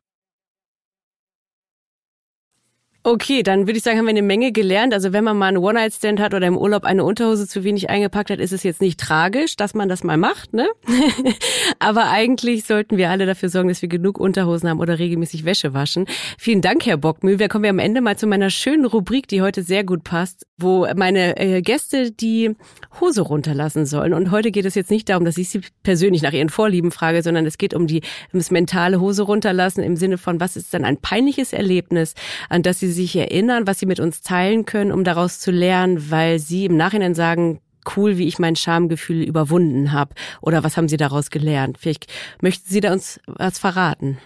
Okay, 3.03 3.43
dann 3.43 3.67
würde 3.67 3.79
ich 3.79 3.83
sagen, 3.85 3.99
haben 3.99 4.07
wir 4.07 4.11
eine 4.11 4.23
Menge 4.23 4.53
gelernt. 4.53 4.95
Also 4.95 5.13
wenn 5.13 5.25
man 5.25 5.37
mal 5.37 5.47
einen 5.47 5.59
One-Night-Stand 5.59 6.21
hat 6.21 6.35
oder 6.35 6.47
im 6.47 6.57
Urlaub 6.57 6.85
eine 6.85 7.05
Unterhose 7.05 7.49
zu 7.49 7.65
wenig 7.65 7.91
eingepackt 7.91 8.31
hat, 8.31 8.39
ist 8.39 8.53
es 8.53 8.63
jetzt 8.63 8.81
nicht 8.81 9.01
tragisch, 9.01 9.57
dass 9.57 9.75
man 9.75 9.89
das 9.89 10.05
mal 10.05 10.17
macht, 10.17 10.53
ne? 10.53 10.69
Aber 11.87 12.11
eigentlich 12.11 12.65
sollten 12.65 12.97
wir 12.97 13.11
alle 13.11 13.27
dafür 13.27 13.49
sorgen, 13.49 13.69
dass 13.69 13.81
wir 13.81 13.89
genug 13.89 14.19
Unterhosen 14.19 14.69
haben 14.69 14.81
oder 14.81 14.99
regelmäßig 14.99 15.45
Wäsche 15.45 15.73
waschen. 15.73 16.07
Vielen 16.37 16.61
Dank, 16.61 16.85
Herr 16.85 16.97
Bockmühl. 16.97 17.39
Wir 17.39 17.47
kommen 17.47 17.63
wir 17.63 17.71
am 17.71 17.79
Ende 17.79 18.01
mal 18.01 18.19
zu 18.19 18.27
meiner 18.27 18.51
schönen 18.51 18.87
Rubrik, 18.87 19.29
die 19.29 19.41
heute 19.41 19.63
sehr 19.63 19.85
gut 19.85 20.03
passt, 20.03 20.49
wo 20.59 20.89
meine 20.97 21.39
äh, 21.39 21.63
Gäste 21.63 22.11
die 22.11 22.57
Hose 23.01 23.23
runterlassen 23.23 23.87
sollen. 23.87 24.15
Und 24.15 24.33
heute 24.33 24.51
geht 24.51 24.65
es 24.65 24.75
jetzt 24.75 24.91
nicht 24.91 25.09
darum, 25.09 25.25
dass 25.25 25.39
ich 25.39 25.49
sie 25.49 25.61
persönlich 25.85 26.23
nach 26.23 26.33
ihren 26.33 26.49
Vorlieben 26.49 26.91
frage, 26.91 27.23
sondern 27.23 27.47
es 27.47 27.57
geht 27.57 27.73
um 27.73 27.87
die 27.87 28.01
um 28.33 28.41
das 28.41 28.51
mentale 28.51 29.01
Hose 29.01 29.23
runterlassen 29.23 29.85
im 29.85 29.95
Sinne 29.95 30.19
von, 30.19 30.41
was 30.41 30.57
ist 30.57 30.75
dann 30.75 30.85
ein 30.85 30.97
peinliches 30.97 31.53
Erlebnis, 31.53 32.15
an 32.49 32.65
das 32.65 32.81
sie 32.81 32.91
sich 32.91 33.15
erinnern, 33.15 33.69
was 33.69 33.79
Sie 33.79 33.87
mit 33.87 34.01
uns 34.01 34.23
teilen 34.23 34.65
können, 34.65 34.91
um 34.91 35.05
daraus 35.05 35.39
zu 35.39 35.53
lernen, 35.53 36.11
weil 36.11 36.41
Sie 36.41 36.65
im 36.65 36.77
Nachhinein 36.77 37.15
sagen, 37.15 37.61
cool, 37.97 38.19
wie 38.19 38.27
ich 38.27 38.39
mein 38.39 38.57
Schamgefühl 38.57 39.23
überwunden 39.23 39.93
habe? 39.93 40.15
Oder 40.41 40.65
was 40.65 40.77
haben 40.77 40.89
Sie 40.89 40.97
daraus 40.97 41.31
gelernt? 41.31 41.79
Vielleicht 41.79 42.07
möchten 42.41 42.69
Sie 42.69 42.81
da 42.81 42.93
uns 42.93 43.21
was 43.27 43.59
verraten. 43.59 44.19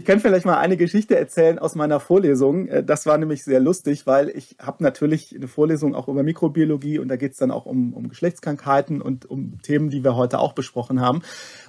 Ich 0.00 0.04
kann 0.04 0.20
vielleicht 0.20 0.46
mal 0.46 0.56
eine 0.58 0.76
Geschichte 0.76 1.18
erzählen 1.18 1.58
aus 1.58 1.74
meiner 1.74 1.98
Vorlesung. 1.98 2.68
Äh, 2.68 2.84
das 2.84 3.04
war 3.04 3.18
nämlich 3.18 3.42
sehr 3.42 3.58
lustig, 3.58 4.06
weil 4.06 4.28
ich 4.28 4.54
habe 4.60 4.84
natürlich 4.84 5.34
eine 5.34 5.48
Vorlesung 5.48 5.96
auch 5.96 6.06
über 6.06 6.22
Mikrobiologie 6.22 7.00
und 7.00 7.08
da 7.08 7.16
geht 7.16 7.32
es 7.32 7.38
dann 7.38 7.50
auch 7.50 7.66
um, 7.66 7.92
um 7.92 8.08
Geschlechtskrankheiten 8.08 9.02
und 9.02 9.28
um 9.28 9.60
Themen, 9.60 9.90
die 9.90 10.04
wir 10.04 10.14
heute 10.14 10.38
auch 10.38 10.52
besprochen 10.52 11.00
haben. 11.00 11.22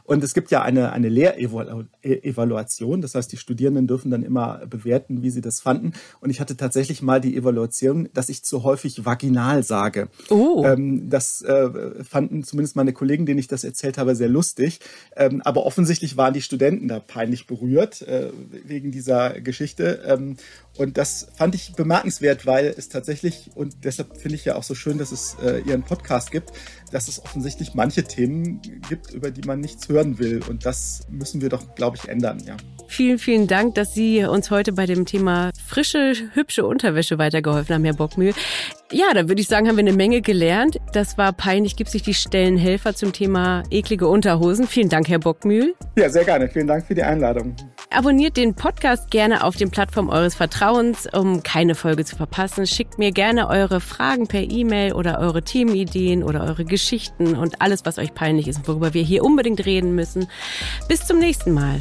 Und 0.04 0.24
es 0.24 0.36
gibt 0.36 0.52
ja 0.52 0.62
eine, 0.62 0.92
eine 0.92 1.10
Lehrevaluation. 1.10 3.02
Das 3.02 3.16
heißt, 3.16 3.32
die 3.32 3.38
Studierenden 3.38 3.88
dürfen 3.88 4.12
dann 4.12 4.22
immer 4.24 4.62
bewerten, 4.68 5.24
wie 5.24 5.32
sie 5.32 5.42
das 5.42 5.60
fanden. 5.60 5.94
Und 6.20 6.30
ich 6.30 6.40
hatte 6.40 6.56
tatsächlich 6.56 7.02
mal 7.02 7.22
die 7.22 7.36
Evaluation, 7.36 8.10
dass 8.14 8.30
ich 8.30 8.44
zu 8.44 8.64
häufig 8.64 9.06
vaginal 9.06 9.64
sage. 9.64 10.08
Oh. 10.30 10.64
Ähm, 10.66 11.10
das 11.10 11.42
äh, 11.42 12.04
fanden 12.04 12.44
zumindest 12.44 12.76
meine 12.76 12.94
Kollegen, 12.94 13.26
denen 13.26 13.40
ich 13.40 13.48
das 13.48 13.64
erzählt 13.64 13.98
habe, 13.98 14.16
sehr 14.16 14.30
lustig. 14.30 14.80
Ähm, 15.16 15.42
aber 15.46 15.66
offensichtlich 15.66 16.16
waren 16.18 16.34
die 16.34 16.42
Studenten 16.42 16.88
da 16.88 17.00
peinlich 17.00 17.48
berührt. 17.48 18.02
Äh, 18.20 18.32
wegen 18.66 18.92
dieser 18.92 19.42
Geschichte. 19.42 20.04
Ähm, 20.06 20.38
und 20.78 20.98
das 20.98 21.28
fand 21.36 21.56
ich 21.56 21.74
bemerkenswert, 21.74 22.46
weil 22.46 22.68
es 22.78 22.90
tatsächlich, 22.90 23.50
und 23.56 23.84
deshalb 23.84 24.18
finde 24.18 24.36
ich 24.36 24.46
ja 24.46 24.56
auch 24.56 24.64
so 24.64 24.76
schön, 24.76 24.98
dass 24.98 25.12
es 25.12 25.38
äh, 25.42 25.60
ihren 25.62 25.84
Podcast 25.84 26.32
gibt, 26.32 26.52
dass 26.90 27.08
es 27.08 27.24
offensichtlich 27.24 27.74
manche 27.74 28.04
Themen 28.04 28.62
gibt, 28.88 29.12
über 29.12 29.32
die 29.32 29.42
man 29.48 29.60
nichts 29.60 29.90
hören 29.90 30.20
will. 30.20 30.42
Und 30.48 30.66
das 30.66 31.02
müssen 31.10 31.42
wir 31.42 31.50
doch, 31.50 31.76
glaube 31.76 31.98
ich, 31.98 32.10
ändern, 32.10 32.40
ja. 32.46 32.58
Vielen, 32.88 33.20
vielen 33.20 33.46
Dank, 33.48 33.76
dass 33.76 33.94
Sie 33.94 34.24
uns 34.26 34.50
heute 34.50 34.74
bei 34.74 34.88
dem 34.88 35.06
Thema 35.06 35.52
frische, 35.64 36.14
hübsche 36.34 36.66
Unterwäsche 36.66 37.20
weitergeholfen 37.20 37.76
haben, 37.76 37.84
Herr 37.86 37.94
Bockmühl. 37.94 38.34
Ja, 38.92 39.14
da 39.14 39.28
würde 39.28 39.40
ich 39.40 39.48
sagen, 39.48 39.68
haben 39.68 39.78
wir 39.78 39.84
eine 39.86 39.94
Menge 39.94 40.22
gelernt. 40.22 40.80
Das 40.94 41.16
war 41.16 41.32
peinlich, 41.32 41.76
gibt 41.76 41.92
sich 41.92 42.02
die 42.02 42.16
Stellenhelfer 42.16 42.96
zum 42.96 43.14
Thema 43.14 43.62
eklige 43.70 44.08
Unterhosen. 44.08 44.68
Vielen 44.68 44.90
Dank, 44.90 45.08
Herr 45.08 45.20
Bockmühl. 45.20 45.76
Ja, 45.96 46.10
sehr 46.10 46.26
gerne. 46.26 46.50
Vielen 46.50 46.66
Dank 46.66 46.88
für 46.88 46.96
die 46.96 47.04
Einladung. 47.04 47.56
Abonniert 47.92 48.38
den 48.38 48.56
Podcast 48.56 49.12
gerne 49.12 49.44
auf 49.44 49.56
den 49.56 49.70
Plattformen 49.70 50.10
eures 50.10 50.34
Vertrauens, 50.34 51.08
um 51.14 51.44
keine 51.44 51.76
Folge 51.76 52.06
zu 52.06 52.16
verpassen. 52.16 52.66
Schickt 52.66 52.98
mir 52.98 53.12
gerne 53.12 53.48
eure 53.48 53.82
Fragen 53.82 54.28
per 54.28 54.42
E-Mail 54.42 54.94
oder 54.94 55.20
eure 55.20 55.44
Themenideen 55.44 56.24
oder 56.24 56.44
eure 56.44 56.66
Geschichten 56.80 57.36
und 57.36 57.62
alles, 57.62 57.86
was 57.86 57.98
euch 57.98 58.14
peinlich 58.14 58.48
ist 58.48 58.60
und 58.60 58.68
worüber 58.70 58.94
wir 58.94 59.04
hier 59.04 59.26
unbedingt 59.26 59.66
reden 59.66 59.96
müssen. 59.96 60.28
Bis 60.88 61.06
zum 61.06 61.20
nächsten 61.20 61.52
Mal. 61.52 61.80